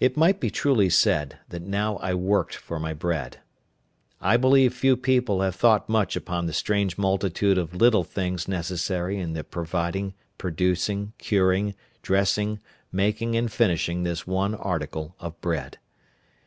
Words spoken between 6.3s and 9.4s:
the strange multitude of little things necessary in